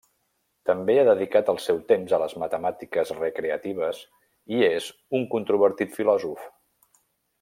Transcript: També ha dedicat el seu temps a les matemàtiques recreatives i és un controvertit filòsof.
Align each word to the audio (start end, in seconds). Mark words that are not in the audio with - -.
També 0.67 0.93
ha 0.99 1.03
dedicat 1.09 1.51
el 1.51 1.59
seu 1.65 1.81
temps 1.91 2.15
a 2.17 2.19
les 2.23 2.33
matemàtiques 2.43 3.13
recreatives 3.19 4.01
i 4.57 4.65
és 4.71 4.89
un 5.21 5.29
controvertit 5.35 5.95
filòsof. 5.99 6.49